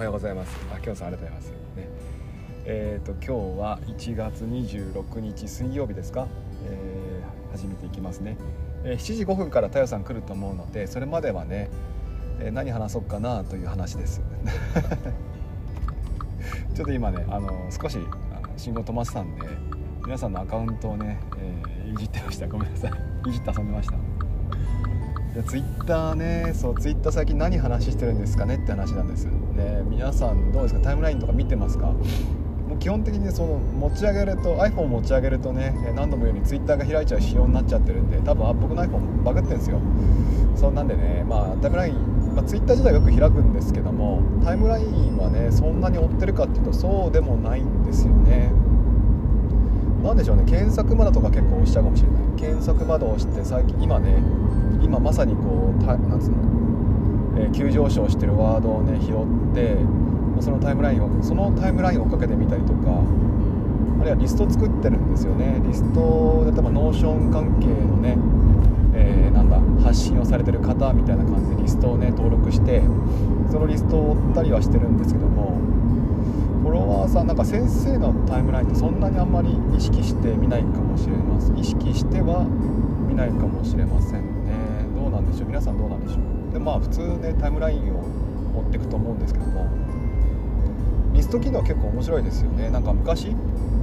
[0.00, 0.56] おはようございます。
[0.74, 1.50] あきょんさんありがとうございます。
[1.76, 1.90] ね。
[2.64, 3.20] えーと今
[3.56, 6.26] 日は1月26日水曜日ですか、
[6.64, 8.38] えー、始めていきますね、
[8.82, 11.68] えー、7時5分から太陽さん来ると思うのでそれまではね、
[12.40, 14.22] えー、何話そうかなという話です。
[16.74, 18.00] ちょっと今ねあの少しあ
[18.40, 19.42] の信号止まってたんで
[20.02, 22.48] 皆さんのアカウントをね、えー、いじってました。
[22.48, 22.92] ごめんなさい。
[23.28, 23.98] いじって遊んでました。
[25.46, 29.28] ツイッターねそうツイッター最近何話してるんですかねって話なんです。
[29.60, 30.80] ね皆さんどうですか？
[30.80, 31.86] タイムラインとか見てますか？
[31.86, 39.80] もう基本的にその持ち上げると iPhone 持ち上げるとね何度も言うように Twitter が開いちゃう仕様になっちゃってるんで多分僕の iPhone バグってんですよ。
[40.56, 48.52] そうなんでねまあタイムライン、まあ、Twitter 自体よく開くんですけどもタイムラインはねそんなに追ってるかっていうとそうでもないんですよね。
[50.02, 52.22] 何でしょうね検索窓とか結構押しちゃうかもしれない。
[52.38, 54.22] 検索窓を押して最近今ね
[54.82, 56.36] 今まさにこうたなんつうの、
[57.40, 59.76] えー、急上昇してるワードをね拾って
[60.40, 63.02] そのタイムラインをそのタイムラインを追っかけてみたりとか
[64.00, 65.60] あるいはリスト作ってるんですよね。
[65.66, 68.16] リストで例えば Notion 関係のね、
[68.94, 72.82] えー、なんだ発信をされてる方みたいな感じでリストをね登録して
[73.50, 75.58] そのリストを追ったりはしてるんですけども
[76.62, 82.44] フォロワーさんなんか先生のタイムラインってそんなにあんまり意識してみないかもしれません意識しては
[83.08, 84.52] 見ないかもしれませんね。
[84.94, 85.48] どうなんでしょう？
[85.48, 86.39] 皆さんどうなんでしょう？
[86.52, 88.02] でまあ普通ねタイムラインを
[88.54, 89.68] 持っていくと思うんですけども
[91.12, 92.70] リスト機能結構面白いですよね。
[92.70, 93.34] なんか昔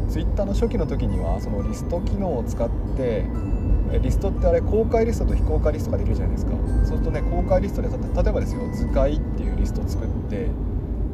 [0.10, 3.26] Twitter の初期の時にはそのリスト機能を使って
[4.02, 6.52] リストってあれ公開リストと非公開リストができるじゃないですか。
[6.84, 7.96] そうするとね公開リストで例
[8.30, 10.48] えばですよ図解っていうリストを作って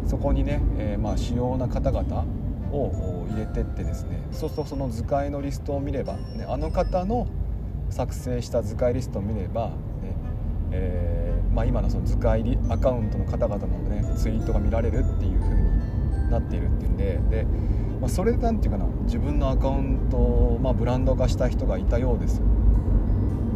[0.05, 2.25] そこにね、えー、まあ主要な方々
[2.71, 4.19] を入れてってですね。
[4.31, 7.27] そうするとその図解のリストを見れば、ね、あの方の
[7.89, 9.73] 作成した図解リストを見れば、ね
[10.71, 17.43] えー、まあ、今のその図解アカウントの方々のねツイートが見られるっていう風になっているっていうんでで、
[18.01, 22.41] まあ、それで何て言うかな自分のアカウントを、まあ、ブランド化した人がいたようです。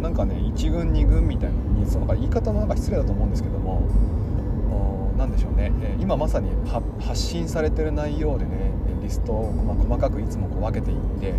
[0.01, 3.81] なんかね1軍2軍みたいなその言い方もなんか失礼だと思うんですけども
[5.17, 5.71] 何でしょうね。
[5.81, 6.51] え今まさに
[6.99, 8.71] 発信されてる内容でね
[9.01, 11.33] リストを、ま細かくいつもこう分けていって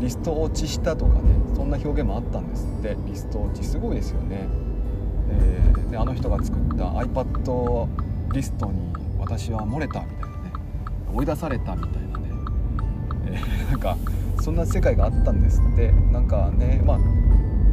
[0.00, 1.20] リスト落ちしたとかね
[1.54, 2.96] そんな表現もあったんですって。
[3.06, 4.48] リスト落ちすごいですよね、
[5.32, 7.88] えー、であの人が作った iPad
[8.32, 10.32] リストに私は漏れたみたいなね
[11.14, 12.30] 追い出されたみたいなね、
[13.26, 13.96] えー、 なんか
[14.40, 15.92] そんな世界があったんですって。
[16.12, 16.98] なんかねまあ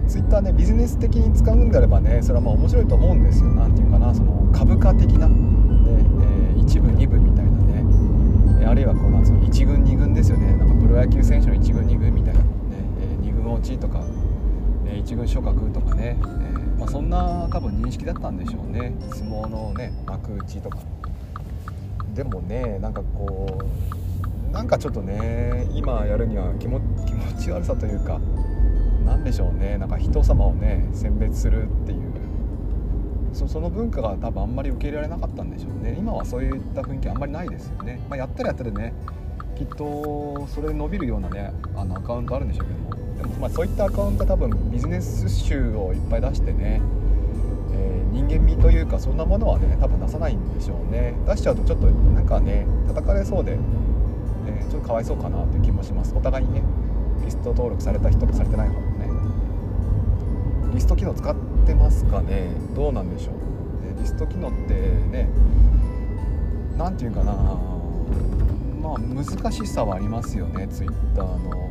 [0.07, 3.51] ツイッターねビジネス的に使うんであればねそれはまあ面白いと思うんですよ。
[3.51, 5.35] 何て言うかなその株価的な、ね
[6.55, 10.55] えー、1部2部みたいなねあるいはこうなんつうの1軍2軍ですよね。
[10.57, 12.45] なんかプロ野球選手の1軍2軍みたいなね、
[13.21, 14.01] えー、2軍落ちとか、
[14.87, 16.48] えー、1軍昇格とかね、え、
[16.79, 18.93] まあ、そんな多分認識だったんでしょうね。
[19.09, 20.79] 相撲のね幕内とか。
[22.15, 23.59] でもねなんかこ
[24.49, 26.81] うなんかちょっとね今やるには気持
[27.39, 28.19] ち悪さというか
[29.05, 29.77] 何でしょうね。
[29.77, 31.99] なんか人様をね選別するっていう。
[33.31, 35.95] その文化が多分あんまり受け入れられなかったんでしょうね。
[35.99, 38.91] 今はそういった雰囲気あんまりないですよね、まあ、やったらやったらね
[39.55, 43.08] きっとそれで伸びるようなねあのアカウントあるんでしょうけども。
[43.39, 46.81] まあそういったアカウントは多分ビジネス集をいっぱい出してね、
[47.71, 51.13] えー、人間味というかそんなものはね多分出さないんでしょうね。
[51.25, 53.57] 出しちゃうとちょっとなんかね叩かれそうで、
[54.47, 56.13] えー、ちょっとかわいそうかなという気もします。
[56.15, 56.63] お互いにね
[57.23, 59.09] リスト登録された人とされてない方もね。
[60.73, 62.51] リスト機能使ってますかね？
[62.75, 63.95] どうなんでしょう。
[63.95, 64.73] でリスト機能って
[65.11, 65.29] ね
[66.77, 67.33] 何て言うかな。
[68.81, 71.68] まあ難しさはありますよねツイッターの。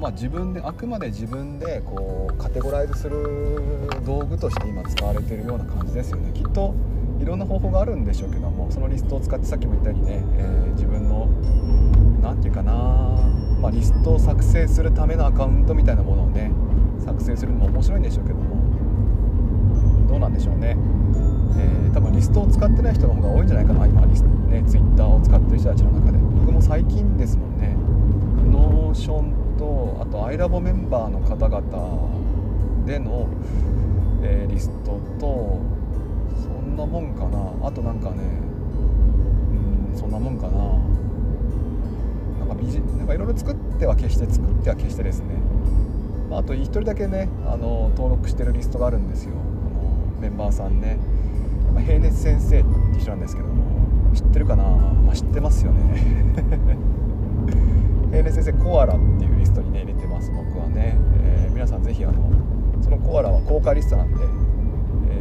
[0.00, 6.32] まあ、自分であくまで自分でこうカテゴライズする道具として今使われてるような感じですよね。
[6.34, 6.74] きっと
[7.18, 11.26] いろんな方法があるんでしょうけどもそのリストを使ってさっきも言ったようにね、えー、自分の
[12.20, 12.72] 何て言うかな
[13.60, 16.52] まあ、リストを作成するためのアカウントみたいなものをね
[17.02, 18.56] 作成するのも面白いんでしょうけども
[20.06, 20.76] どうなんでしょうね、
[21.56, 23.86] えー、多分リストを使ってない人の方が多いんじゃないかな。
[23.86, 26.18] 今リストねツイッターを使ってる人たちの中で。
[26.18, 27.76] 僕も最近ですもんね。
[28.50, 32.08] Notion とあとアイラボメンバーの方々
[32.86, 33.26] での、
[34.22, 35.60] えー、リストと
[36.34, 37.66] そんなもんかな。
[37.66, 38.16] あとなんかね
[39.92, 40.58] うんそんなもんかな。
[42.38, 42.62] なんか
[42.98, 45.34] なんかいろいろ作っては消して作っては消してですね、
[46.30, 49.32] まあ、と1人だけねあの登録してるリストがあるんですよ。
[49.32, 49.38] こ
[49.70, 50.98] のメンバーさんね、
[51.74, 52.64] ま、平熱先生っ
[52.94, 56.34] て人なんですけども知ってるかな、まあ、知ってますよね。
[58.10, 62.30] 平熱先生コアラっていうトにね入れてます僕はね、えー、皆さん是非あの
[62.82, 64.26] そのコアラは公開リストなんで、え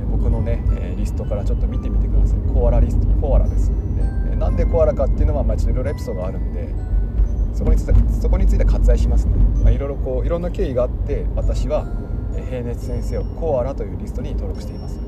[0.02, 2.40] ー、僕のね、えリストからちょっと見てみてください。
[2.54, 3.70] コアラリストコアラです。
[3.70, 6.74] ねなんでコアラかっていうのはまあいろいろエピソードがあるんで
[7.54, 11.88] そこについてそこについて割愛しますね、まあ、いろいろこういろんな経緯があって私は
[12.50, 15.00] 平熱先生をコアラというリストに登録しています。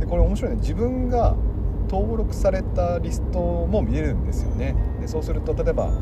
[0.00, 0.56] でこれ面白いね。
[0.56, 1.36] 自分が
[1.92, 4.74] 登録されたリストも見れるんですよね。
[4.98, 5.92] でそうすると例えば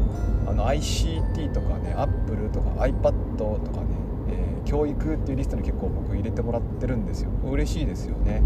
[0.47, 3.87] あの ICT とかね Apple とか iPad とかね、
[4.29, 7.31] えー、教育っていうリストに結構僕入れてもらってるんですよ。
[7.43, 8.41] 嬉しいですよね。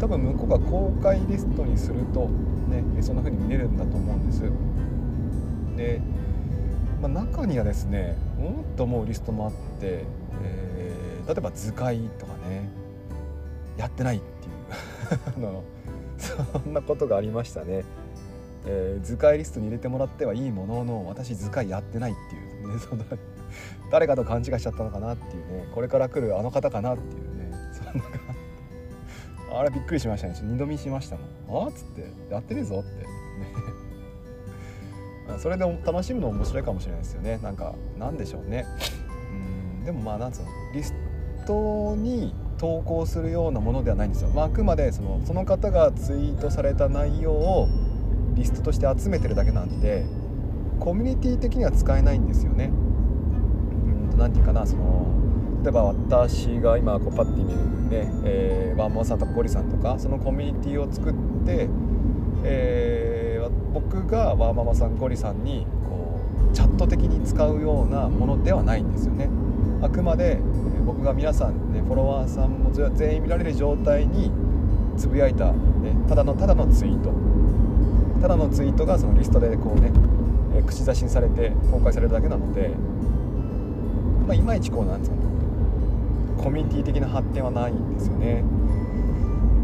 [0.00, 2.28] 多分向こうが公開リストにすると
[2.68, 4.42] ねそんな風に見れるんだと思うんです。
[5.76, 6.00] で、
[7.00, 10.04] まあ、中にはですねうんと思うリストもあって、
[10.42, 12.68] えー、例えば図解とかね
[13.76, 14.56] やってないっていう。
[15.36, 15.62] あの
[16.62, 17.84] そんなことがありましたね、
[18.66, 22.78] えー、図解リストに入れてもらってはいいものの私図解やってないっていうね。
[22.78, 23.04] そ の
[23.90, 25.68] 誰かと勘違いしちゃったのかなっていうね。
[25.74, 27.52] これから来るあの方かなっていうね。
[27.72, 30.34] そんなあれびっくりしましたね。
[30.42, 31.16] 二度見しました
[31.48, 31.66] もん。
[31.66, 32.10] あっつって。
[32.30, 33.04] やってねえぞって。
[35.32, 35.38] ね。
[35.38, 37.38] それで楽しむの面白いかもしれないですよね。
[37.42, 38.66] なんかなんでしょうね。
[39.80, 40.48] うんでもまあなんつうの。
[40.74, 40.92] リス
[41.46, 47.68] トに投稿するようなものではないんですよ、まあ、あくまでそのその方がツイートされた内容を
[48.34, 50.04] リストとして集めてるだけなんで
[50.80, 52.70] コミュニティ的には使えないんですよね。
[54.16, 55.06] 何て言うかなその
[55.62, 57.58] 例えば私が今こうパッて見る
[57.88, 61.14] ね、えー、ワンモンさんとかゴリさんとかそのコミュニティを作っ
[61.44, 61.68] て、
[62.44, 66.20] えー、僕がワーママさんゴリさんにこ
[66.52, 69.28] うチャット的に使うようなものではないんですよね。
[69.86, 70.38] あくまで
[70.84, 74.30] 僕が皆さんねフォロワーさんも全員見られる状態に
[74.96, 77.12] つぶやいた、ね、ただのただのツイート。
[78.20, 79.92] ただのツイートがそのリストでこうね、
[80.66, 82.70] 口差しにされて公開されるだけなので、
[84.26, 85.22] まあ、いまいちこうなんですかね。
[86.38, 88.42] コミュニティ的な発展はないんですよね、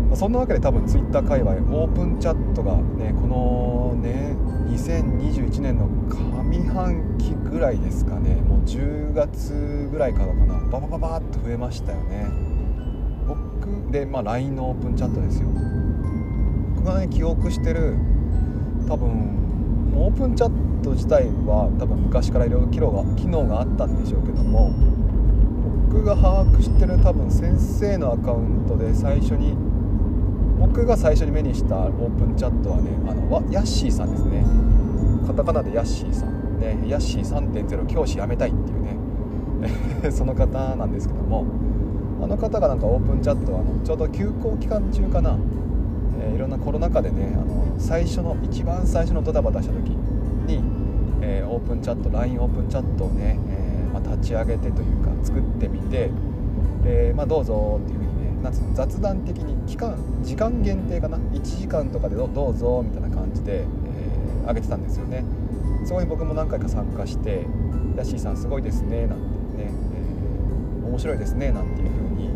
[0.08, 4.36] まあ、そんなわけで多分ツイッター界隈オープンチャットがねこのね
[4.72, 8.36] 2021年の上半期ぐらいですかね。
[8.36, 10.58] もう10月ぐらいからかな。
[10.70, 12.26] ババババッと増えましたよね。
[13.28, 15.48] 僕でまあ LINE のオープンチャットですよ。
[16.76, 17.96] 僕がね記憶してる
[18.88, 24.72] 多分オープンチャット自体は多分昔からいろいろ機能が機能があったんでしょうけども
[25.90, 29.54] 僕が把握してる多分先生のアカウントで最初に
[30.62, 34.44] 僕が最初に目にしたオープンチャットはねあのヤッシーさんですね。
[35.26, 38.96] カタカナでヤッシーさんねヤッシー3.0教師辞めたいっていうね。
[40.10, 41.44] その方なんですけども
[42.22, 45.36] あの方がなんかオープンチャットあのちょうど休校期間中かな、
[46.20, 49.88] えー、いろんなコロナ禍でねあの最初の一番最初のドタバタした時
[50.46, 50.62] に、
[51.20, 56.10] えー、オープンチャット LINE オープンチャットをね、えー、まあ、立ち上げてというか作ってみて、
[56.84, 58.01] えまあ、どうぞっていう
[58.50, 65.24] 雑談的に期間時間限定かな？1時間とかでどうぞみたいな感じで、えー、上げてたんですよね。
[65.84, 67.46] そこに僕も何回か参加して
[67.96, 69.24] 「ヤッシーさんすごいですね」なんて
[69.64, 69.70] ね、
[70.80, 72.30] えー、面白いですね」なんていう風に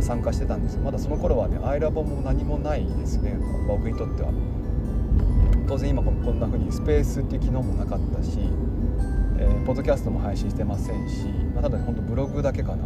[0.00, 3.38] 参加してたんですまだその頃はねアイラボも何もないですね。
[3.66, 4.30] 僕にとっては。
[5.68, 8.38] 当然今こんな風にスペースっていう機能もなかったし、
[9.38, 12.84] えー、ポッドキャストも配信してませんし、まあ、ただねほんとブログだけかな。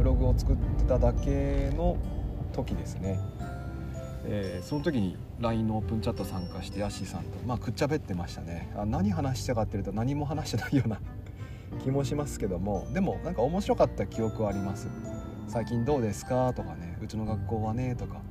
[0.00, 1.98] ブログを作ってただけの
[2.54, 3.20] 時ですね、
[4.24, 8.72] えー、その時に LINE のオープンチャット参加してヤッシーさんとまあくっちゃべってましたね。
[8.78, 11.02] あ何話したかっていうと何も話してないような
[11.84, 12.86] 気もしますけども。
[12.94, 14.88] でもなんか面白かった記憶はあります。
[15.48, 16.50] 最近どうですか？
[16.54, 16.96] とかね。
[17.02, 18.22] うちの学校はねとか、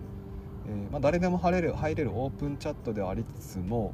[0.67, 3.93] えー、まあ、誰でも入れる入れるオープンチャットではありつつも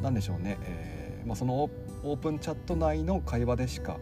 [0.00, 3.98] 何でしょうね、えー、まあ、そのオープンチャット内の会話でしか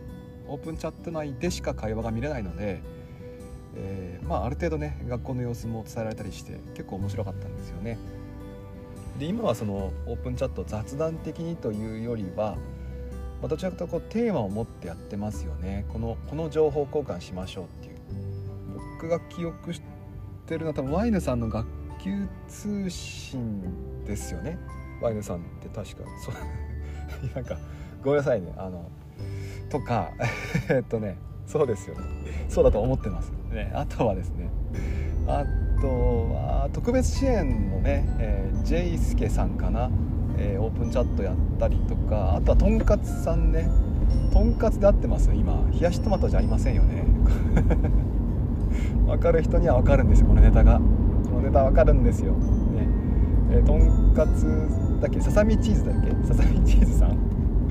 [0.47, 2.83] オープンチャット内でしか会話が見れないので
[3.77, 7.99] えー、まあ、ある程度ね学校の様子も伝えられたりして結構面白かったんですよね。
[9.19, 12.57] で今はそのオープンチャット雑談的にというよりは、
[13.41, 15.87] まあ、どちらかというとこうテーマを持ってやってますよね。
[15.93, 17.99] このこの情報交換しましょうっていう。
[19.01, 19.81] 僕が記憶し
[20.47, 21.67] てるのは多分ワイヌさんの学
[22.03, 23.63] 級通信
[24.05, 24.59] ですよね。
[25.01, 26.35] ワイヌさんって確かそう。
[27.35, 27.59] なんか
[28.03, 28.53] ごめんなさいね。
[28.57, 28.89] あの
[29.69, 30.13] とか
[30.71, 32.03] えっとねそうですよね。
[32.49, 33.33] そうだと思ってます。
[33.51, 34.51] ねあとはですね
[35.27, 35.45] あ
[35.81, 39.91] とは特別支援のね、えー、ジェイスケさんかな、
[40.39, 43.69] えー、オープンチャットやったりとかあとはとんかつさんね
[44.33, 45.69] とんかつで合ってます今。
[45.73, 47.05] 冷やしトマトじゃありませんよね。
[49.07, 50.81] 分かる人には分かるんですよこのネタが。
[51.25, 52.33] このネタ分かるんですよ。
[52.33, 52.39] ね。
[53.51, 54.47] えー、とんかつ
[55.01, 57.17] だっけささみチーズだっけささみチーズさん？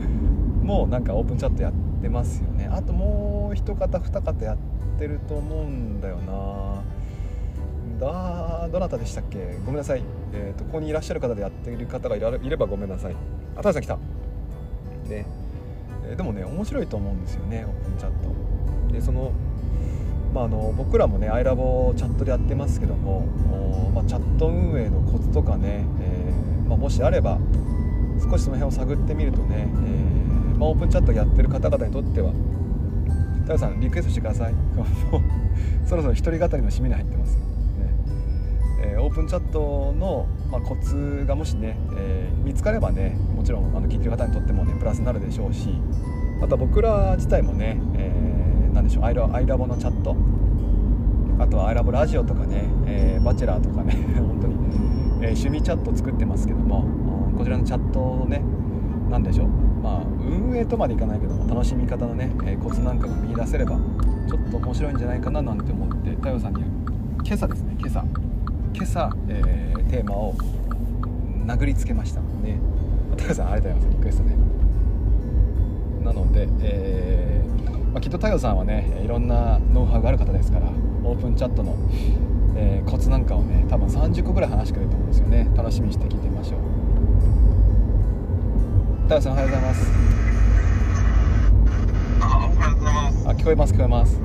[0.64, 2.68] もうなんかオープンチャットやってますよね。
[2.72, 6.84] あともう一方二方やっててると思うんだよな。
[8.00, 9.58] だどなたでしたっけ？
[9.66, 13.16] ごめんなさい、えーと、ここにいらっしゃる方でやっている方がいればごめんなさい。
[13.56, 13.82] あたさん。
[13.82, 15.26] 来たね、
[16.06, 18.12] えー、でもね面白いと思うんですよねオープンチャッ
[18.88, 18.94] ト。
[18.94, 19.32] でその
[20.34, 23.22] まあ、あの僕らもねアイラボチャットでやってますけども、
[23.96, 27.40] まあ、チャット運営のコツとかね、えー、まあ、もしあれば
[28.30, 32.34] 少しその辺を探ってみるとね、えー、まあ、オープンチャットやってる方々にとっては
[33.48, 34.54] 太陽さんリクエストしてください。
[35.88, 37.42] そろそろ一人語りの締めに入ってますね、
[38.82, 45.70] えー、オープンチャットの、まあ、コツがもしね、えー、見つかればねもちろんあの聞いてる方にとってもねプラスになるでしょうし
[46.44, 50.16] あと僕ら自体もね、えー、何でしょうアイラボのチャット
[51.40, 54.56] あとはアイラボラジオとかね、えー、バチェラーとかね 本当に、
[55.22, 56.84] えー、趣味チャット作ってますけども
[57.38, 58.44] こちらのチャットのね
[59.10, 63.78] 何でしょうまあ運営とまでいかないけども楽しみ方のね、えー、コツなんかが見出せれば
[64.28, 66.64] ちょっと面白いんじゃないかななんて思って太陽さんに
[67.24, 68.04] 今朝ですね今朝
[68.74, 70.36] 今朝、えー、テーマを
[71.48, 72.20] 殴りつけました。
[72.20, 72.60] ね。
[73.12, 74.36] 太陽さんありがとうございますリクエストね。
[76.04, 80.68] なので、えーまあ、きっと太陽さんはねいろんなノウハウがある方ですから
[81.04, 81.76] オープンチャットの、
[82.56, 85.50] えー、コツなんかをね多分30個ぐらい話してくれると思うんですよね。
[85.56, 86.77] 楽しみにして聞いてみましょう。
[89.08, 89.88] 太陽さんおはようございます。
[92.20, 93.30] あおはようございます。
[93.30, 94.20] あ聞こえます聞こえます。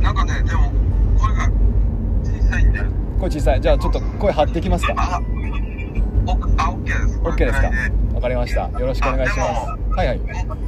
[0.00, 0.70] なんかねでも
[1.18, 1.50] 声が
[2.22, 2.86] 小さいんだよ
[3.18, 3.60] 声小さい。
[3.60, 4.94] じゃあちょっと声張ってきますか。
[4.96, 5.20] あ
[6.24, 7.18] おあオッケーです。
[7.18, 7.70] オッケーですか。
[8.14, 8.70] わかりました。
[8.78, 9.96] よろしくお願いします。
[9.96, 10.18] はいはい。
[10.18, 10.64] もももう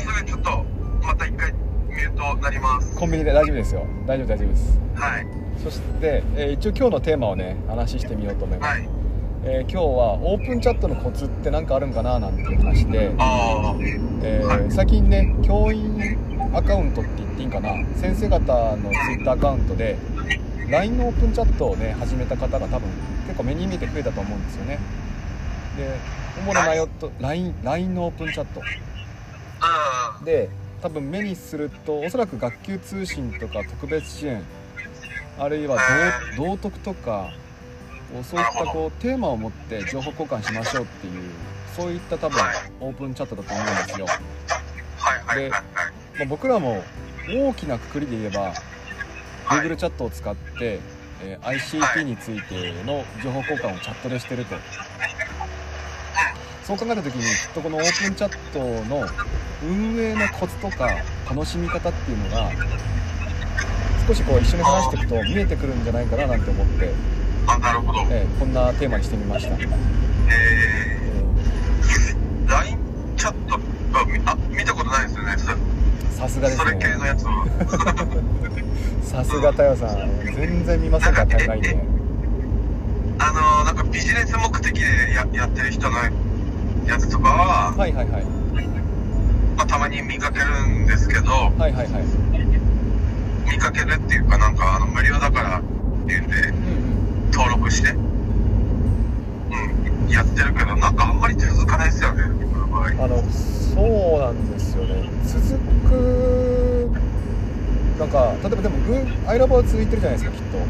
[0.00, 0.64] すぐちょっと
[1.02, 1.52] また一回
[1.88, 2.96] ミュートなります。
[2.96, 3.84] コンビニで大丈夫ですよ。
[4.06, 4.78] 大丈夫大丈夫です。
[4.94, 5.26] はい。
[5.60, 9.01] そして、えー、一応今日のテーマをね話してみようと思います、はい
[9.44, 16.16] えー、今日はオープンチャットのコツって何かあるんかななんていう話で、えーはい、最近ね教員
[16.54, 17.70] アカウントって言っていいんかな？
[17.96, 19.96] 先生方の Twitter アカウントで
[20.70, 22.88] LINE のオープンチャットをね始めた方が多分
[23.26, 24.78] 結構目に見えて増えたと思うんですよね。
[25.76, 25.98] で
[26.40, 28.62] 主な内容と LINE, LINE のオープンチャット。
[30.24, 30.50] で
[30.82, 34.40] 多分目にするとおそらく学級通信とか特別支援
[35.36, 35.78] あるいは
[36.36, 37.32] 道徳とか
[38.22, 41.30] そういったこうテーマを持って情報交換しましょうっていう
[41.74, 42.38] そういった多分
[42.80, 44.06] オープンチャットだと思うんですよ。
[45.34, 45.56] で、ま
[46.22, 46.82] あ、僕らも
[47.28, 48.52] 大きなくくりで言えば
[49.46, 50.80] Google チャットを使って、
[51.22, 54.56] えー、ICT についての情報交換をチャットでしてると。
[56.64, 59.04] そう考えた時にきっとこのオープンチャットの
[59.64, 60.88] 運営のコツとか
[61.28, 62.52] 楽しみ方っていうのが
[64.06, 66.92] 少しこう一緒に話していくと見えてくるんじゃないかななんて思って
[67.46, 69.54] あなるほど、えー、こんなテーマにしてみました。
[69.54, 72.78] えー、LINE
[73.16, 73.60] チャット
[73.94, 75.36] あ見たことないですよね。
[76.10, 76.64] さすがですね。
[76.64, 77.46] それ系のやつは。
[79.02, 81.78] さすが太陽さん全然見ませんかタイムラインで
[83.18, 85.98] あのなんかビジネス目的でややってる人の
[86.86, 88.24] やつとかははいはいはい。
[89.56, 91.86] まあ、たまに見かけるんですけどはいはいはい。
[93.50, 95.62] 見かけるっていうかなんかあの無料だからっ
[96.06, 96.61] ていうんで、うん
[97.32, 97.94] 登録して、う
[100.06, 102.22] ん、やってるけど、なんかあんまり続かないですよね、
[103.00, 105.58] あのそうなんですよね、続
[105.88, 106.90] く、
[107.98, 108.76] なんか、例えばでも、
[109.26, 110.58] アイラボは続いてるじゃないですか、きっと。
[110.58, 110.64] うん。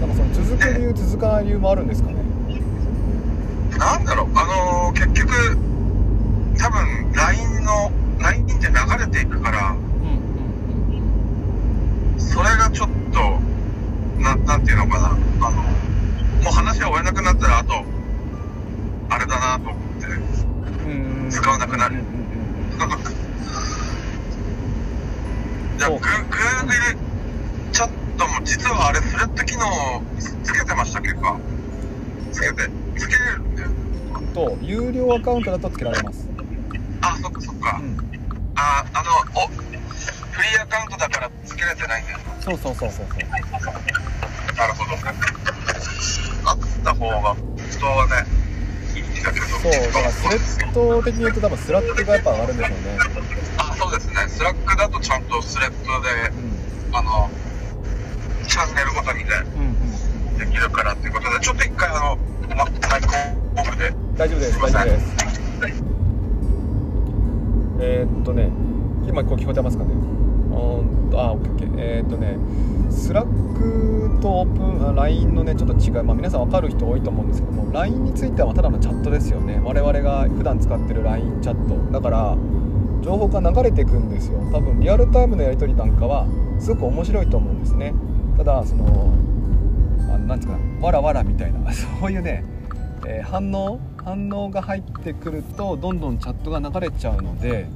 [0.00, 2.16] なんかその続く理由、続かない理由もあるんですかね？
[3.78, 5.56] なんだろう、あのー、結局、
[6.58, 11.02] 多分 LINE の、LINE って流れていくから、うんうん
[12.14, 13.01] うん、それがちょっと、
[14.36, 17.84] ななんていうのかな、あの、もう話が終えなくなったら、あと、
[19.10, 19.82] あれだなと思っ
[21.28, 21.96] て、使わなくなる。
[25.78, 26.08] じゃあ、グーグル
[27.72, 30.02] チャットも実はあれ、スレッド機能
[30.42, 31.38] つけてましたっけか
[32.32, 33.70] つけて、つけれるんだよ。
[34.34, 36.28] と、有料アカウントだとつけられます。
[37.02, 37.80] あ、そっかそっか。
[37.80, 37.98] うん、
[38.54, 42.18] あ、あの、お、フリーアカウントだからつけれてないんだよ。
[42.40, 44.01] そうそうそうそうそう。
[44.56, 44.92] なるほど。
[46.44, 47.36] あった方が、
[47.70, 48.26] 人はね、
[48.94, 49.46] いいんだけど。
[49.46, 52.98] そう、だからスレッド的に言うと多分 Slack がやっぱ上がるんでしょうね。
[53.58, 54.14] あ、そうですね。
[54.28, 56.30] Slack だとちゃんとスレッドで、
[56.90, 57.30] うん、あの、
[58.46, 59.62] チャンネルごとにね、うん
[60.32, 62.18] うん、できるからっていうことで、ちょっと一回あの、
[62.56, 63.08] ま、マイク
[63.56, 63.94] オフで。
[64.16, 65.12] 大丈夫です、大丈夫です。
[67.80, 68.50] えー、っとね、
[69.08, 69.90] 今こう聞こえてますかね？
[71.14, 72.36] あ、オッケー、えー、っとね、
[72.90, 79.60] Slack とオープン LINE のねちょっと違い、まあ、皆さん分かる人多いと思うんですけども LINE についてはただのチャットですよね。
[79.64, 81.92] 我々が普段使ってる LINE チャット。
[81.92, 82.36] だから
[83.02, 84.38] 情報が流れていくんですよ。
[84.52, 86.26] 多分リアルタイムのやり取りなんかは
[86.60, 87.94] すごく面白いと思うんですね。
[88.36, 89.12] ただその
[90.26, 90.86] 何て言うかな。
[90.86, 91.58] わらわらみたいな。
[91.72, 92.44] そういうね、
[93.06, 97.66] えー、反応反応が入ってくるとどんどんチャットが流れちゃうので、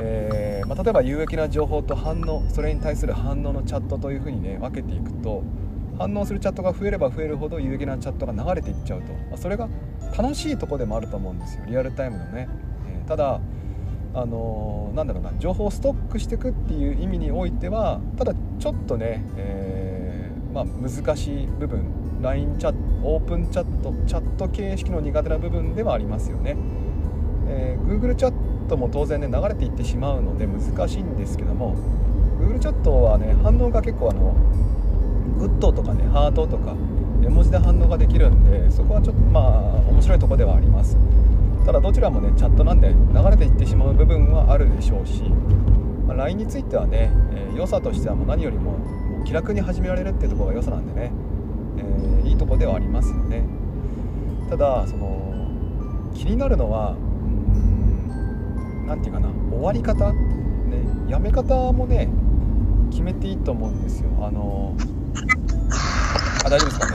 [0.00, 5.42] えー、まあ、例えば有益な情報と反応それに対する反応のチャットというふうにね分けていくと
[5.98, 9.68] 反応するチャットが増えれば増えるほど有益なチャットが流れていっちゃうと、まあ、それが
[10.16, 11.64] 楽しいとこでもあると思うんですよ。
[11.66, 12.48] リアルタイムのね、
[12.88, 13.40] えー、ただ
[14.16, 21.84] あのー、なんだろうな情報をストックしていくっていう意味においてはただちょっとね、えー、まあ、難しい部分
[22.22, 26.56] LINE チャットオープンチャットチャット形式の苦手な部分ではありますよね、
[27.48, 31.76] えー、Google チャットも当然ね流れていってしまうので難しいんですけども
[32.40, 34.34] Google チャットはね反応が結構あの
[35.38, 36.74] グッドとかねハートとか
[37.22, 39.42] 絵文字で反応ができるんでそこはちょっとまあ
[39.90, 40.96] 面白いとこではあります。
[41.64, 45.22] ただどちらもねチャットなんで流れていってしまう部分はあるでしょうし、
[46.06, 48.76] まあ、LINE についてはね、えー、良さとしてはもう何よりも
[49.24, 51.10] 気楽に始められるっていうとこが良さなんでね、
[51.78, 53.46] えー、いいとこではありますよね。
[54.50, 55.32] ただその
[56.12, 56.96] 気になるのは
[58.86, 60.12] 何て言うかな終わり方？
[60.12, 60.18] ね
[61.08, 62.08] やめ方もね
[62.90, 64.10] 決めていいと思うんですよ。
[64.20, 64.76] あの
[66.44, 66.94] あ大丈夫ですかね？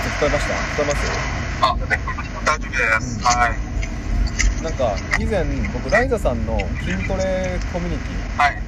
[0.00, 0.54] 聞こえました？
[0.54, 1.02] 聞こえます？
[1.62, 1.76] あ、
[2.44, 3.20] 大丈夫です。
[3.24, 3.52] はい。
[4.62, 8.60] なんか、以前、僕、ライザさんの筋トレコミュニティ、はい、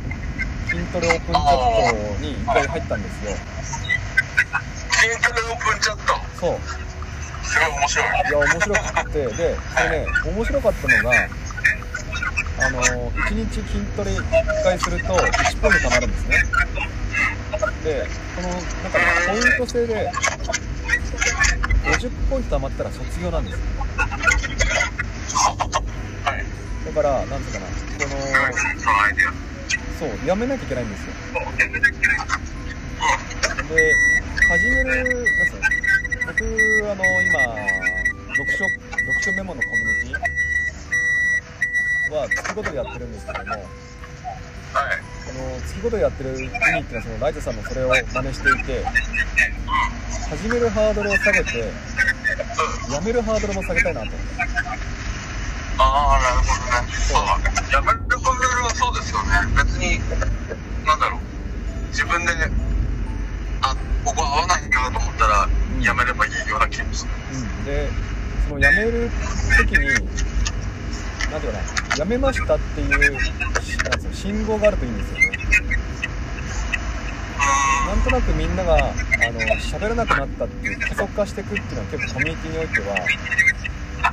[0.70, 1.48] 筋トレオープンチャッ
[1.90, 3.36] トに一回入ったんですよ。
[4.90, 6.14] 筋トレオープンチャット。
[6.40, 6.58] そう。
[7.42, 8.06] すごい面白い。
[8.06, 11.28] いや、面白くて、で、それね、面白かったのが、
[12.58, 16.44] あの、1日筋トレ1回すると1ポイント貯まるんですね。
[17.84, 18.06] で、
[18.36, 20.12] この、なんか、ポイント制で、
[21.84, 23.58] 50ポイント貯まったら卒業なんですよ。
[26.94, 27.72] だからなんつうかなこ
[28.02, 28.10] の
[29.98, 31.12] そうやめなきゃいけないんですよ。
[33.74, 33.92] で
[34.48, 35.61] 始めるなんつうの僕
[36.92, 37.40] あの今
[38.36, 43.50] 読書読書メモのコミュニティは月ごとでやってるんですけどもこ
[45.32, 48.84] の月ごとやってる意味っていうのはそのライトさんのそれを真似していて
[50.32, 54.24] 始めるハードルを下げて、やめるハードルも下げたいなと思って。
[55.76, 56.88] ああ、なるほどね。
[56.96, 57.72] そう。
[57.72, 59.28] やめるハードルはそうですよね。
[59.54, 60.00] 別に、
[60.86, 61.20] なんだろう。
[61.88, 62.32] 自分で、
[63.60, 63.76] あ、
[64.06, 65.48] ここ合わないなと思ったら、
[65.84, 67.10] やめればいいような気もする。
[67.32, 67.64] うん。
[67.64, 67.88] で、
[68.48, 69.10] そのやめる
[69.58, 69.86] 時に、
[71.30, 71.58] なんていうか
[71.90, 75.32] な、やめましたっていう、なんつうの、信号があるといいんですよね。
[77.92, 82.96] なんとなくみんながあの喋らなくなったっていう加速化していくっていうのは結構コミュニティにおいては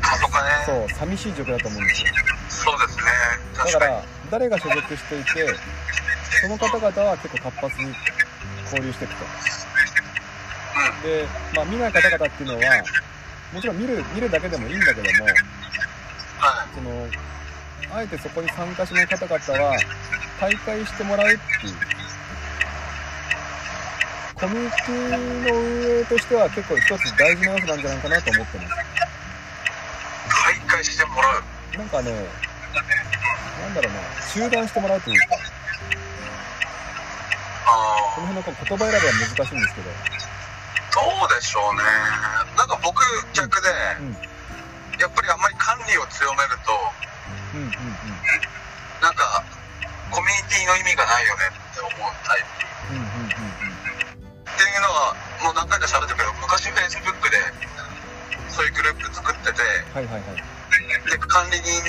[0.02, 2.08] 加速化ねそう寂しい状況だと思うんですよ
[2.50, 3.04] そうですね
[3.56, 5.48] だから誰が所属していて
[6.42, 7.94] その方々は結構活発に
[8.66, 9.30] 交流していくと、うん、
[11.04, 12.84] で、まあ、見ない方々っていうのは
[13.54, 15.26] もちろん見る見るだけでもいいんだけども、
[16.38, 17.08] はい、その
[17.96, 19.80] あえてそこに参加しない方々は
[20.40, 21.74] 大会してもらうっていう
[24.36, 28.70] コミュニティの運営としては結構一つ大事な要素なんじゃないかなと思ってます。
[30.30, 31.44] 開会してもらう。
[31.78, 34.00] なんかねなんだろうな
[34.34, 35.28] 中断してもらうというか
[38.16, 39.90] この辺の言葉選びは難しいんですけど
[40.93, 41.84] どうでしょうね。
[42.58, 43.02] なんか僕
[43.34, 43.69] 逆で、
[44.02, 44.17] うん、
[44.99, 46.73] やっぱりあんまり管理を強めると、
[47.54, 47.73] うんうんうん、
[49.02, 49.43] なんか
[50.10, 52.41] コミュニティの意味がないよねって思うタイ
[52.89, 53.69] プ、うんうん
[54.49, 57.38] っていうのはもう何回か喋ったけど昔 Facebook で
[58.49, 59.62] そういうグループ作ってて、
[59.93, 60.36] はいはいはい、
[61.08, 61.80] で管理人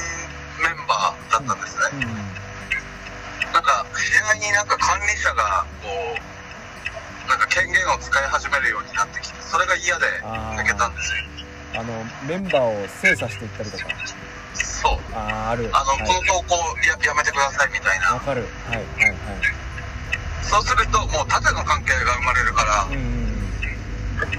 [0.63, 6.40] メンバーだったんですね、うんうん、なんか部屋になんか管理者がこう
[7.31, 10.07] なんか権限を使い始めるようになってきてそれが嫌で
[10.59, 11.23] 抜けたんですよ。
[11.79, 11.95] あの
[12.27, 13.87] メンバーを精査していったりとか？
[14.55, 14.99] そう。
[15.15, 15.71] あある。
[15.73, 18.15] あの、はい、この投稿ややめてくださいみたいな。
[18.15, 18.49] わかる。
[18.67, 19.17] はいはいはい。
[20.43, 23.47] そうするともう縦の関係が生まれるから、うん、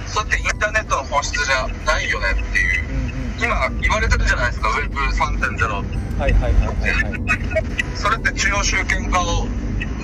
[0.06, 7.62] そうやってインターネットの本質じゃないよねっていう、うんうん、今言われてるじゃないですか Web3.0 はいはいはいはい、はい、
[7.94, 9.46] それって中央集権化を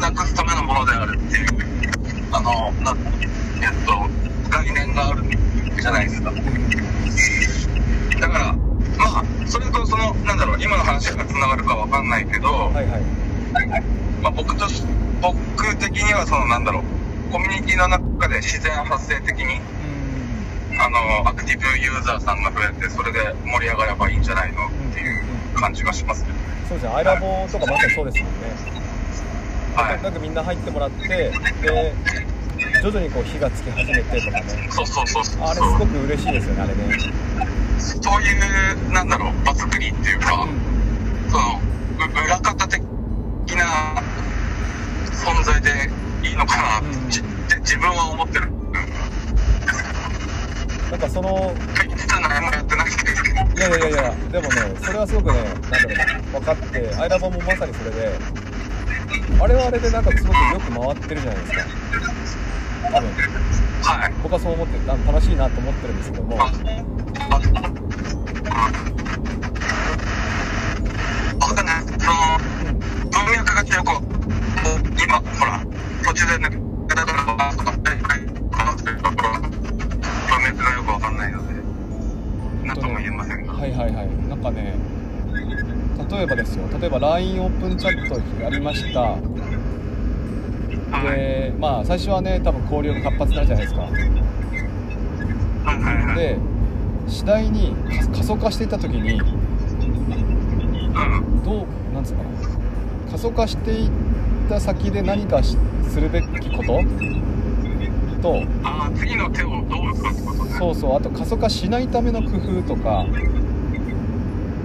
[0.01, 1.47] なくすためのものであるっていう
[2.31, 2.95] あのな
[3.63, 4.09] えっと
[4.51, 5.23] 概念がある
[5.81, 6.33] じゃないですか、
[8.21, 13.03] だからまあそれとそのなんだろう今の話がつながるかわかんないけど、はいはい。
[14.21, 14.67] まあ、僕と
[15.23, 16.83] 僕的にはそのなんだろう
[17.33, 19.61] コミュニティの中で自然発生的に
[20.81, 26.31] あのアクティブユーザーさんが増えてそれで盛り上がればいいんじゃないのっていう感じがしますね、
[26.69, 26.95] そうですね。
[26.95, 28.88] アイラボとかまさにそうですもんね
[29.75, 30.03] はい。
[30.03, 31.33] なんかみんな入ってもらってで
[32.83, 34.69] 徐々にこう火がつき始めてとかね。
[34.71, 35.43] そうそうそうそう。
[35.43, 36.99] あれすごく嬉しいですよねあれね。
[37.79, 38.27] そうい
[38.89, 41.61] うなんだろう場作りっていうか、うん、その
[42.25, 42.83] 裏方的
[43.57, 44.03] な
[45.07, 45.91] 存在で
[46.29, 47.21] いいのかなって、
[47.57, 48.51] うん、自分は思ってる。
[50.91, 51.55] なんかその
[53.55, 54.51] いやいやいやでもね
[54.81, 58.19] それはすごくねなんだろう分かってアイラボもまさにそれで
[59.41, 61.65] あれはあれでなんかすごくよく回ってるじゃないですか。
[62.93, 63.11] 多分。
[63.83, 64.13] はい。
[64.23, 66.37] 僕はそう思って楽しいなと思ってるんですけども。
[66.37, 66.45] 分
[71.55, 71.67] かん。
[71.67, 71.99] ないその
[73.11, 73.91] 文脈が強く
[75.03, 75.61] 今ほら
[76.05, 76.51] 途中でね
[76.89, 77.19] だから
[83.59, 84.09] はいはいはい。
[84.29, 84.75] なんかね
[86.11, 86.65] 例えばですよ。
[86.81, 89.17] 例えば LINE オープンチャットやりました。
[91.03, 93.89] でまあ最初はね多分交流が活発になるじゃないですか。
[96.15, 96.39] で
[97.07, 97.75] 次第に
[98.15, 99.19] 過疎化していった時に
[101.45, 102.31] どうなんつうかな。
[103.11, 103.91] 過疎化していっ
[104.49, 105.57] た先で何かす
[106.01, 106.83] るべきこと？
[108.21, 110.51] とあ次の手をどう打つかってことね。
[110.59, 110.97] そうそう。
[110.97, 113.07] あと過疎化しないための工夫とか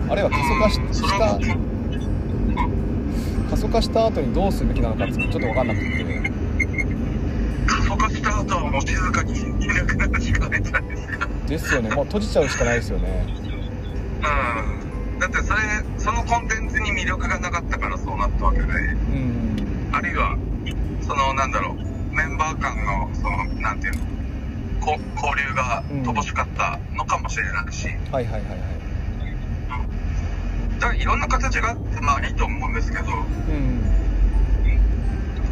[0.10, 1.40] あるいは過疎化しした
[3.50, 6.32] 過疎化した後にどうするべきなのかってちょっと分かんなくて。
[7.66, 11.90] 過疎化した後はもう静かにいなくなるしかないじゃないですかですよね。
[11.96, 13.26] もう閉じちゃうしかないですよね。
[15.14, 15.20] うん。
[15.20, 15.60] だってそれ
[15.98, 20.38] そのコンテンツに魅力がなかったからそうなったわけで、うん、あるいは
[21.02, 21.76] そのなんだろう。
[22.16, 24.14] メンバー間のそのなんていうの。
[24.86, 25.00] 交
[25.36, 28.60] 流が乏しかったのかもしれないし、うん、はいはいはいはい
[30.84, 33.08] だいろんな形があってまあいいと思うんですけど、う
[33.52, 33.82] ん。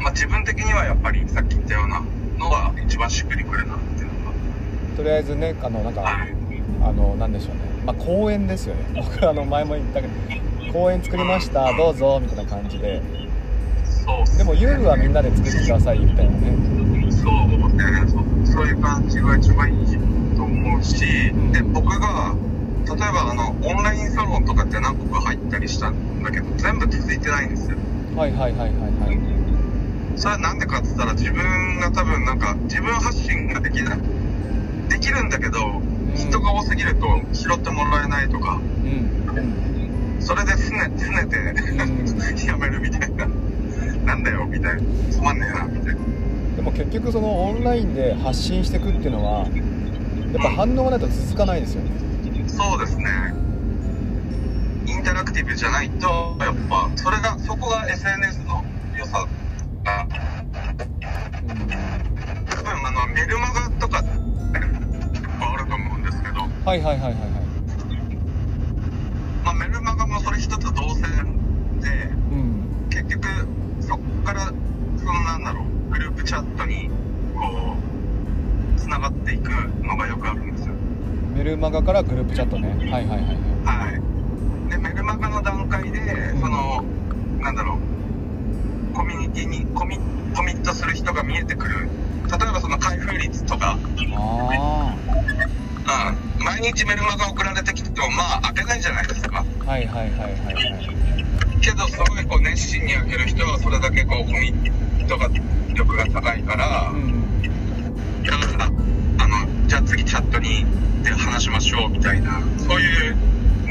[0.02, 2.02] まあ、自分的にはやっぱりさっき言ったような
[2.38, 4.96] のが一番しっくりくるなっていうのが。
[4.98, 6.36] とりあえずねあのなんか、はい、
[6.84, 7.62] あのなんでしょうね。
[7.86, 8.82] まあ公園ですよね。
[9.02, 13.02] 僕あの前も言ったけど公園作りましたどうぞみたいな感じで。
[13.86, 16.72] そうでも遊具はみんなで作ってくださいみたいなね。
[17.12, 19.98] そうねそうそういう感じが一番いい
[20.36, 22.34] と思うし、うん、で僕が
[22.86, 27.78] 例えばあのオンラインサロンとかって何個か入ったりしたんだけど全部続いてないんですよ。
[28.16, 29.12] はいはいはいはいは
[30.16, 30.20] い。
[30.20, 34.00] それはなんでかって言ったら自分が多分なんか自分発信ができない。
[34.90, 35.82] できるんだけど、
[36.16, 41.78] 人が多すぎると拾ってもらえないとか、うん、それですねすねて、うん、
[42.46, 43.28] やめるみたいな。
[44.06, 44.82] なんだよみたいな。
[45.10, 46.02] つまんねえなみたいな。
[46.56, 49.48] でも結局そのオンラインで発信していくっていうのは
[50.34, 51.90] やっぱ反応がないと続かないですよね、
[52.58, 53.06] そうですね。
[54.86, 58.64] インタラクティブじゃないとやっぱそれがそこが SNS の
[58.98, 59.26] 良さ
[59.84, 60.06] が、う
[61.46, 61.68] ん、
[62.50, 66.42] 多分あのメルマガとかあると思うんですけど。
[66.42, 67.32] はいはいはいはいはい
[69.44, 71.02] まあメルマガもそれ一つ動線
[71.80, 71.88] で、
[72.32, 73.28] うん、結局
[73.80, 74.54] そこからそ
[75.06, 76.90] のなんだろうグループチャットに
[77.36, 77.76] こ
[78.76, 79.50] うつながっていく
[79.84, 80.74] のがよくあるんですよ
[81.34, 82.70] メルマガからグループチャットね。
[82.70, 83.20] はいはいはい
[83.66, 84.72] はい。
[84.72, 86.84] でメルマガの段階で、うん、その
[87.40, 88.96] なんだろう。
[88.96, 89.98] コミュニティにコミ
[90.36, 91.90] コミットする人が見えてくる。
[92.28, 93.78] 例えばその開封率とか。
[94.16, 94.96] あ
[95.88, 96.46] あうん。
[96.46, 99.46] 毎日メルマガ送られてきてもまあ開けないじゃないですか。
[99.66, 100.96] はいはいはいはいはい。
[101.60, 105.30] けどすごいこう熱心に開ける人はそれだけこうコミットが
[105.76, 107.21] 力が高いから、うん、
[109.82, 110.66] あ次チャットに
[111.04, 113.16] で話しましょうみたいなそういう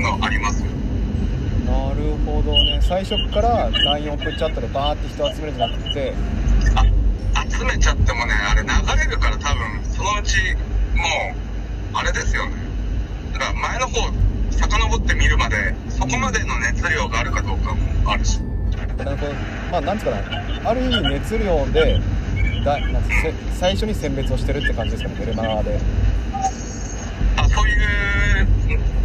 [0.00, 2.80] のありますなるほどね。
[2.82, 6.14] 最初から LINE オープンチャットでバーって人集めるんじゃなくて。
[6.74, 6.84] あ
[7.48, 8.68] 集めちゃってもねあれ流
[9.04, 10.36] れるから多分そのうち
[10.96, 11.04] も
[11.92, 12.56] うあれですよね。
[13.34, 14.10] だから前の方
[14.50, 18.40] 遡ってみるまでそこまでの熱量があるかどうかもあるし。
[18.98, 19.32] なるほど。
[19.70, 20.70] まあなんつうかな。
[20.70, 22.00] ある意味熱量で
[22.64, 25.16] だなんせ最初に選別をしてるって感じですかね。
[25.20, 25.78] メルマガで
[27.48, 27.76] そういう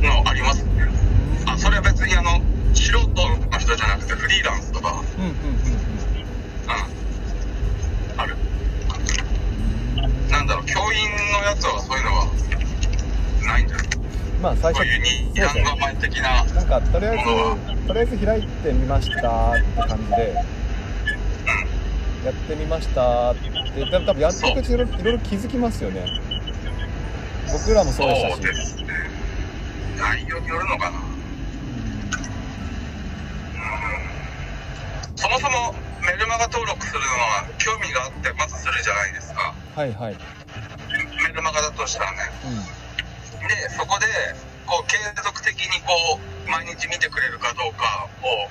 [0.01, 0.63] のあります。
[0.63, 0.69] ね
[1.45, 2.41] あそれは別にあの
[2.73, 5.03] 素人の人じゃなくてフリーランスとか。
[5.17, 5.39] うんうんうんうん。
[8.17, 8.35] ある。
[10.29, 12.25] なんだろう教員のやつはそういうのは
[13.45, 13.87] ないんじゃない？
[14.41, 15.01] まあ最初そういう
[15.33, 17.23] 二段構え的ななんかとりあえず
[17.87, 20.35] とりあえず開いてみましたって感じで、
[22.21, 23.49] うん、やってみましたって
[24.05, 26.05] 多分やっていくうちにいろいろ気づきますよね
[27.51, 28.83] 僕らもそうでしたし。
[28.83, 28.93] ね。
[29.97, 30.99] 内容によるのかな。
[35.15, 35.73] そもそも
[36.05, 39.55] メルマガ登録するのは興味があってまずするじゃないですか。
[39.75, 40.17] はいはい。
[41.27, 42.17] メルマガだとしたらね。
[42.43, 44.05] うでそこで
[44.65, 48.49] こう継続的にこう毎日見てくれるかどうかを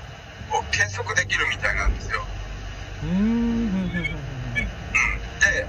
[0.50, 2.24] こう計測できるみたいなんですよ。
[3.04, 3.08] ん。
[3.08, 3.16] うん。
[3.16, 3.94] うん。
[3.94, 5.66] で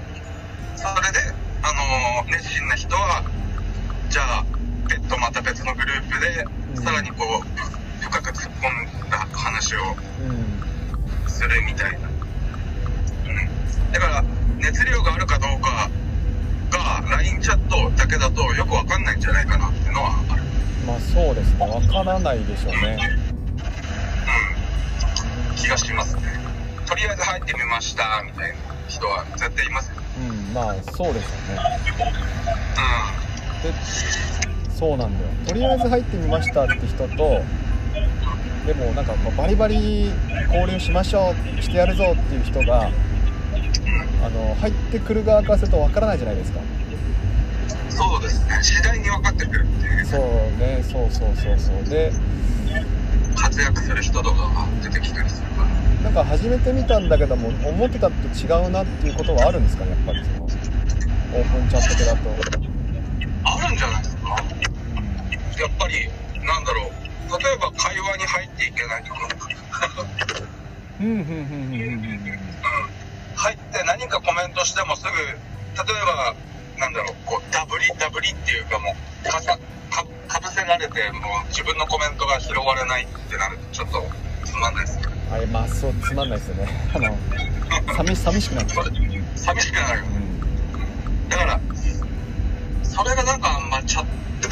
[0.76, 1.45] それであ
[1.86, 3.22] のー熱心な人は
[4.10, 4.44] じゃあ
[4.88, 6.44] 別途また別のグループで、
[6.76, 6.82] うん。
[6.82, 9.78] さらにこうふ深く突っ込んだ話を
[10.20, 12.12] うんするみたいな、う
[13.88, 14.24] ん、だから
[14.58, 15.90] 熱量があるかどうか
[16.70, 20.42] が LINE チャットだけだとよくわかんないんじゃないかなっていうのはある。
[20.86, 21.54] まあそうです。
[21.54, 22.98] ねわからないでしょうね。
[25.50, 25.56] うん。
[25.56, 26.22] 気がしますね。
[26.86, 28.56] とりあえず入ってみましたみたいな
[28.88, 29.90] 人は絶対います
[30.56, 31.60] まあそうですよね。
[33.60, 33.74] うで
[34.74, 35.30] そうなんだよ。
[35.46, 37.42] とりあえず入ってみましたって人と
[38.66, 40.10] でもなんかバリバリ
[40.46, 42.90] 交流しましょうしてやるぞっていう人が
[44.24, 46.60] あの入ってくる側からするとわからないじゃないですか。
[46.60, 46.62] ん
[47.90, 48.58] そうですね。
[48.62, 50.06] 次第に分かってくるっていう。
[50.06, 50.20] そう
[50.58, 51.84] ねそうそうそうそう。
[51.84, 52.10] で
[53.34, 55.75] 活躍する人とかが出てきたりするから
[56.06, 59.84] なんか始めてみたんだけども思ってたと違うなっていうことはあるんですか？
[59.84, 60.50] ねやっぱりそのオー
[61.50, 62.30] プンチャット系だと。
[63.42, 64.30] あるんじゃないですか？
[64.30, 66.06] やっぱり
[66.46, 69.26] なんだろう例えば会話に入っていけないとか
[71.02, 71.26] うんうんうんうん。
[71.26, 72.46] うんうん
[73.34, 75.36] 入って何かコメントしてもすぐ例え
[76.06, 76.34] ば
[76.78, 79.58] なんだろうこうダブリダブリっていうかもうかさ
[79.90, 84.06] かかぶせられてもう自分のコメントが拾われないってなるとちょっと
[84.46, 85.10] つまんないですよ。
[85.10, 86.68] ねあれまあそうつまんないですよね。
[86.94, 87.16] あの
[87.96, 88.84] 寂し寂しくなっちゃう、
[89.34, 90.00] 寂しくなる。
[90.00, 90.36] うん
[91.28, 91.60] だから
[92.84, 94.48] それがなんかあんまチャット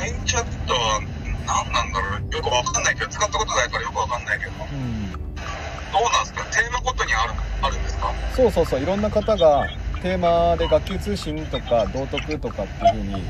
[0.00, 1.00] LINE チャットは
[1.46, 6.44] 何なんだろうよくわかんないけど使ったことないからよくわかんないけどどううん、なんですか？
[6.50, 8.12] テーマごとにあるあるんですか？
[8.34, 8.80] そうそうそう。
[8.80, 9.68] いろんな方が
[10.02, 13.22] テーマで学級通信とか道徳とかっていう風に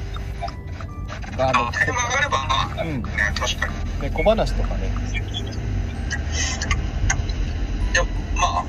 [1.38, 3.02] ああテーマがあればまあ、うん。
[3.02, 4.02] ね確かに。
[4.02, 4.90] ね小話とかね
[7.92, 8.04] いや
[8.36, 8.64] まあ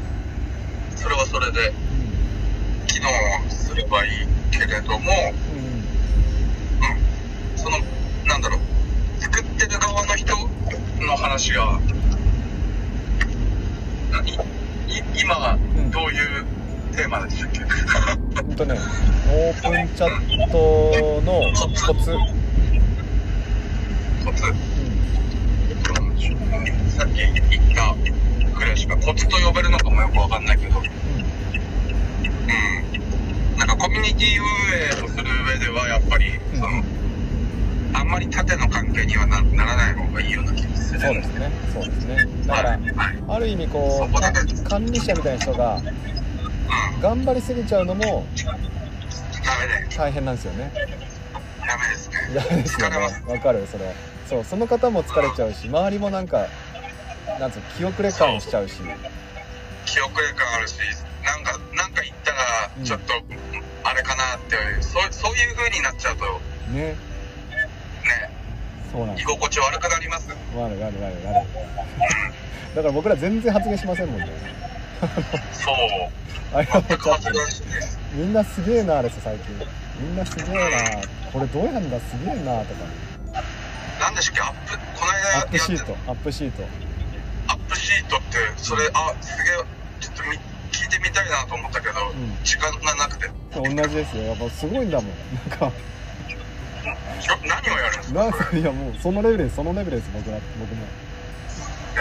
[0.96, 1.74] それはそれで
[2.88, 3.10] 機能
[3.50, 4.12] すればいい
[4.52, 5.12] けれども
[5.54, 5.82] うん。
[7.58, 7.78] その
[8.26, 8.60] なんだろう
[9.22, 11.80] 作ってる側の人の話が
[15.16, 15.58] 今
[15.92, 16.46] どういう
[16.96, 17.60] テーマでしたっけ？
[18.42, 18.76] ほんとね
[19.30, 22.16] オープンチャットのコツ、コツう
[27.02, 27.34] さっき言っ
[27.74, 27.96] た
[28.54, 30.86] ぐらいしかコツと呼べるのかもよくわかんないけど、うん、
[33.58, 34.46] なんかコミュニティ運
[34.78, 36.84] 営をする上ではやっぱり、うんその
[37.94, 41.52] あんまり縦の関係にはなならない方がいいような気がするそうですね。
[41.74, 42.26] そうですね。
[42.46, 42.80] だからはい。
[42.80, 44.32] はいある意味こうか
[44.64, 47.02] 管理者みたいな人がうん。
[47.02, 48.26] 頑張りすぎちゃうのも
[49.98, 50.72] 大変なんですよね。
[51.68, 52.16] ダメですね。
[52.36, 52.96] ダメですよね。
[52.96, 53.24] 疲れます。
[53.28, 53.94] わかるそれ。
[54.32, 56.48] そうその方も疲れちゃうし周りもなんか
[57.40, 58.76] なんつうの気遅れ感しちゃうし。
[59.86, 60.78] 記憶力あるし
[61.24, 62.32] なんかなんか言った
[62.78, 62.84] うん。
[62.84, 63.14] らちょっと、
[63.84, 66.26] あれかなってそうそういう風になっちゃうと。
[66.72, 66.82] ね。
[66.94, 66.96] ね。
[68.92, 70.30] そうなん居心地悪くなります？
[70.56, 71.48] 悪い悪い悪い悪い。
[72.76, 74.28] だから僕ら全然発言しませんもんね。
[75.52, 75.76] そう。
[76.54, 77.82] あれは全く発言しない
[78.14, 79.56] みんなすげえなです最近。
[80.00, 80.62] みんなすげえな
[81.32, 82.86] これどうやんだすげえなとか。
[84.00, 84.42] なんでしたっけ？
[84.42, 86.64] アップこの間 AppSheet AppSheet
[87.72, 89.56] AppSheet ってそれあすげえ
[90.02, 90.38] ちょっとみ
[90.72, 92.38] 聞いてみたいなと思ったけど、ん。
[92.44, 93.30] 時間がなくて。
[93.56, 94.24] 同じですよ。
[94.24, 95.12] やっぱすごいんだもん。
[95.50, 95.72] なんか。
[97.46, 98.24] 何をやるんですか？
[98.24, 99.56] なんかいやもうそのレベルです。
[99.56, 100.38] そのレベルです僕ら。
[100.60, 100.86] 僕も。
[101.96, 102.00] え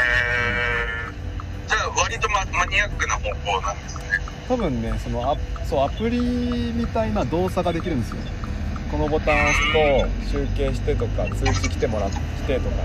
[1.66, 4.02] ー、じゃあ割とママニアックな方向なんですね。
[4.48, 8.16] 多分ねそのアそうアプリみたいな動作ができるんですよ。
[8.90, 12.16] このボタンを押すと集計してとか通知来てもらって
[12.58, 12.82] とかね。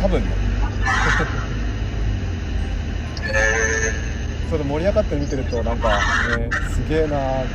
[0.00, 0.30] 多分ね。
[0.30, 0.43] え
[4.48, 6.00] それ盛り上がって見てるとなんか
[6.38, 7.54] ねすげえなーって。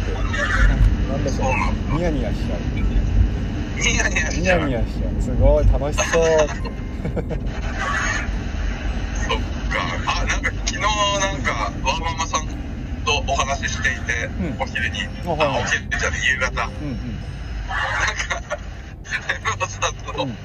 [1.09, 1.45] なんでしょ
[1.91, 2.59] うニヤニヤしちゃう。
[2.59, 4.59] ー、ニヤニヤしニちゃう。
[4.61, 5.21] ヤニヤしちゃう。
[5.21, 6.47] すごい楽しそうって。
[9.13, 9.37] そっ
[9.69, 9.79] か。
[10.05, 10.87] あなんか昨日な
[11.37, 12.55] んかワーママさんと
[13.27, 14.55] お話ししていて、うん。
[14.59, 14.99] お昼に。
[15.25, 16.61] あはいお昼じゃない夕方。
[16.61, 16.87] なんかうん。
[16.87, 17.19] うん
[19.29, 20.29] エムロさんと、うん。
[20.29, 20.41] なな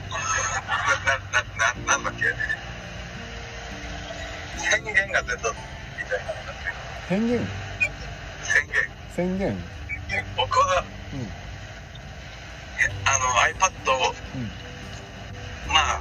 [1.87, 2.25] なななんだっけ？
[4.75, 6.35] 宣言が出たみたいな
[7.09, 7.39] 宣言？
[9.15, 9.39] 宣言。
[9.39, 9.57] 宣言。
[10.37, 11.21] 僕は、うん、
[13.05, 16.01] あの iPad を、うん、まあ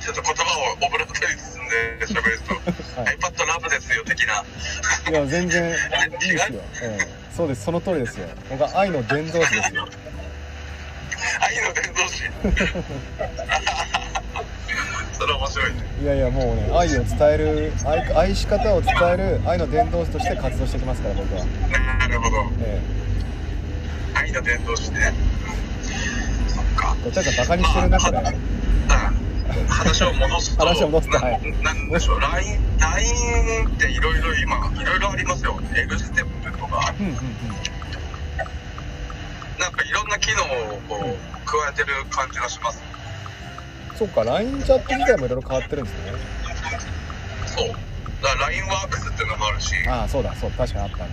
[0.00, 2.54] ちょっと言葉をオブラートに包んで喋ると、
[3.00, 4.44] はい、iPad ラブですよ的な。
[5.10, 7.64] いや全然いいですよ、えー、そうです。
[7.64, 8.28] その通りですよ。
[8.50, 9.88] 僕は愛の伝道師ですよ。
[11.40, 12.24] 愛の伝道師
[15.22, 15.80] それ面白いね。
[16.02, 21.44] いやいやもうね愛を伝える愛愛し方を伝える愛の伝道師として活動してきますから僕は。
[21.44, 25.12] なるほど、えー、愛の伝道師ね。
[26.48, 26.96] そっか。
[27.04, 29.12] どちらかバカにしてる中で、まあ、
[29.68, 31.40] 話を戻すと話を戻すとはい。
[31.62, 32.20] なんでしょう。
[32.20, 32.58] LINE,
[33.68, 35.56] っていろいろ今いろいろありますよ。
[35.72, 37.18] L ステップとか、うんうんうん。
[39.60, 40.42] なんかいろんな機能
[40.74, 42.82] をこう加えてる感じがします
[44.02, 46.12] そうか LINE チャット自体もいろいろ変わってるんですね。
[47.46, 47.68] そう。
[48.20, 49.74] だから LINE ワークスっていうのもあるし。
[49.88, 51.06] ああそうだそう確かにあったんだ。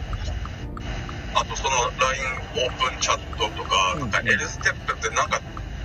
[1.35, 2.25] あとその LINE
[2.65, 5.39] オープンチャットとか、うん、なんか L ステップってなんか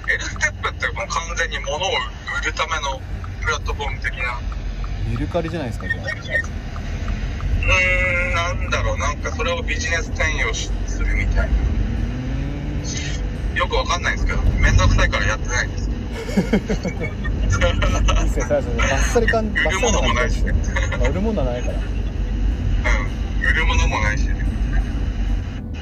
[0.09, 1.79] L ステップってもう完全に物を
[2.41, 3.03] 売るための
[3.43, 4.41] プラットフォーム的な。
[5.11, 6.01] メルカリじゃないですかじゃあ。
[6.01, 11.75] うーんなんだろうなんかそれをビジネス転用するみたいな。
[13.55, 16.17] よくわかんないんですけど面倒くさいからやってないんですい
[18.25, 20.53] いっすね、最初バッサリ感、売るものもないしね。
[21.09, 21.79] 売るものはないから。
[21.79, 21.81] う
[23.45, 24.45] ん、売るものもないし、ね。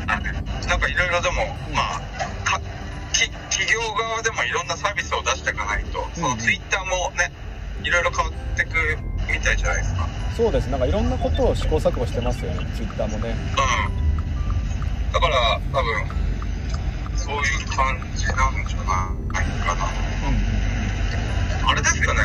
[0.07, 2.01] なんかいろいろでも、まあ、
[2.45, 2.61] か
[3.13, 7.33] き企業側でもいろんなサービスを出していかないと、そのツイッターもね、
[7.83, 8.71] いろいろ変わってく
[9.31, 10.09] みたいじゃないですか。
[10.37, 13.31] そうです、なんかいろんなことを試行錯誤してますよね、ツイッターもね。
[13.31, 15.13] うん。
[15.13, 16.22] だから、多分、
[17.33, 18.85] そういう感じなんじゃな
[19.41, 19.87] いかな。
[20.29, 22.21] うん、あれですよね、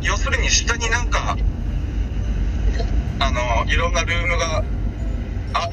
[0.00, 1.36] 要するに下になんか、
[3.20, 4.64] あの、いろんなルームが、
[5.52, 5.68] あ、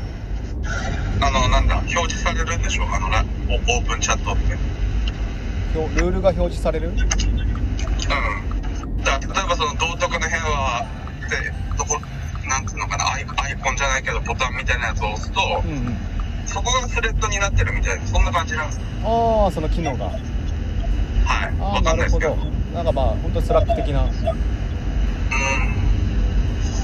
[1.21, 4.57] あの、なんだ、表示されるんでしょう、あの、オープンチャットって。
[5.73, 6.89] ルールが表示される？
[6.89, 6.97] うん。
[6.97, 7.05] だ
[9.17, 10.85] 例えばその道徳の部屋は、
[11.29, 12.01] で、どこ、
[12.49, 16.12] なんつうのかなアイ、アイコンじゃないけど、ボタンみたいなやつを押すと、うんうん
[16.45, 18.81] そこがスレッドになってるみたいなそんな感じなんです。
[19.03, 20.05] ああその機能が。
[20.05, 20.21] はい
[21.59, 22.35] ああなるほど。
[22.73, 24.03] なんかまあ本当 Slack 的な。
[24.03, 24.11] うん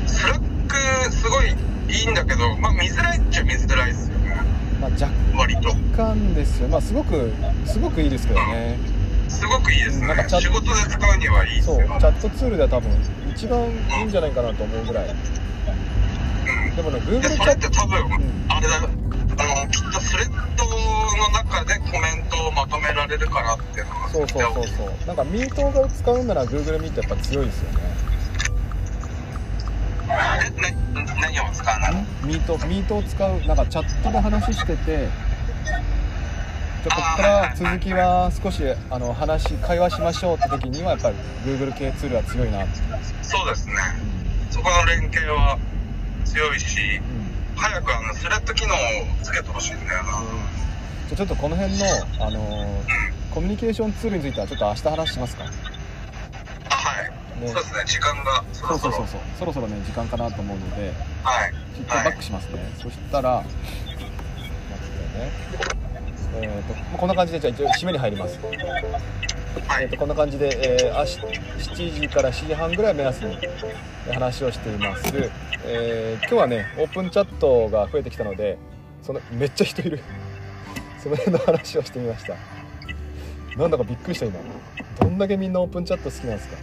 [0.07, 0.75] Slack
[1.11, 1.55] すごい
[1.89, 4.35] いいんだけどまあ見づらいっちゃ見づらいですよね。
[4.79, 5.11] まあ若
[5.95, 6.67] 干ですよ。
[6.67, 7.31] まあすごく
[7.65, 8.77] すごくいいですけどね、
[9.25, 10.07] うん、すごくいいですね。
[10.07, 12.89] なんか仕事で使うにはいいそうチャットツールでは多分
[13.31, 15.13] 一番いいんじゃないかなと思うぐらい、う
[16.73, 18.11] ん、でもね Google チャットって多分、うん、
[18.49, 18.81] あれだ
[19.39, 27.79] あのきっとスレッドの中でコメントをまとめられるからっていうのがそうそうそうそうなんかミートを使うなら Google ミートやっぱ強いですよね
[30.57, 30.75] え、ね、
[31.21, 31.91] 何を使うな
[32.25, 35.07] ミートミートを使うなんかチャットで話してて
[36.83, 42.65] じゃここから続きは少しあの話会話しましょうって時にはやっぱり Google 系ツールは強いな
[43.21, 43.73] そうですね、
[44.49, 45.57] そこの連携は
[46.25, 47.18] 強いし、うん
[47.59, 48.77] 早くあのスレッド機能を
[49.21, 50.27] つけてほしいんだよな、うん、
[51.09, 51.85] じゃちょっとこの辺の、
[52.25, 55.43] あのー、コミュニケーションツールについてはちょっと明日話しますか？
[56.69, 57.83] あはい、ね、そうですね。
[57.85, 58.93] 時間がそろそろ。
[58.93, 60.93] そうそうそうそろそろね時間かなと思うので。
[61.23, 61.53] はい。
[61.79, 63.63] 一回バックしますね、はい、そしたら待って
[65.17, 65.31] ね。
[66.41, 68.37] えーと、こんな感じでじゃあ一応締めに入ります
[69.81, 70.49] えーと、こんな感じで、
[70.83, 73.37] えー、7時から7時半ぐらい目安に
[74.11, 75.11] 話をしています、
[75.63, 78.57] えー、今日はねオープンチャットが増えてきたので
[79.01, 79.99] そのめっちゃ人いる。
[81.01, 82.35] その辺の話をしてみました。
[83.57, 84.39] なんだかびっくりした今。
[84.99, 86.57] どんだけみんなオープンチャット好きなんですか。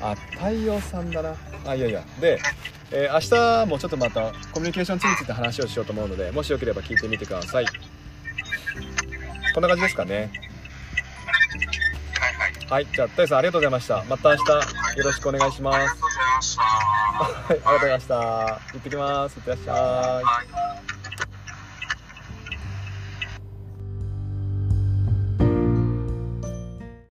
[0.00, 1.34] あ太陽さんだな。
[1.66, 2.02] あいやいや。
[2.20, 2.38] で、
[2.90, 7.66] えー、明日もちょっとまたコミュニケーションツールについて話をしようと思うのでもしよければ聞いてみてください。
[9.54, 10.30] こんな感じですかね。
[12.68, 14.04] はい、じゃあ、たいさんありがとうございました。
[14.08, 14.50] また明日
[14.98, 15.76] よろしくお願いします。
[15.76, 16.64] ありがとうございました。
[16.64, 18.14] はい、ありがとうございました。
[18.14, 19.36] 行ってきます。
[19.36, 20.20] いってらっしゃ
[20.88, 20.91] い。